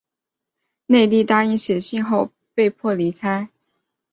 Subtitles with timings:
[0.87, 3.47] 内蒂答应写信后被迫离开。